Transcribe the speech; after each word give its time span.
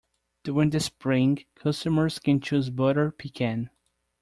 During 0.43 0.71
the 0.71 0.79
Spring, 0.79 1.45
customers 1.53 2.17
can 2.17 2.41
choose 2.41 2.71
butter 2.71 3.11
pecan. 3.11 3.69